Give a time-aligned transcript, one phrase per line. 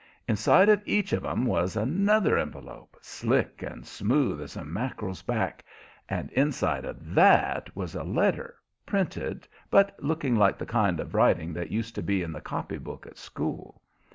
[0.27, 5.63] Inside of each of 'em was another envelope, slick and smooth as a mack'rel's back,
[6.09, 8.55] and inside of THAT was a letter,
[8.87, 13.05] printed, but looking like the kind of writing that used to be in the copybook
[13.05, 13.79] at school.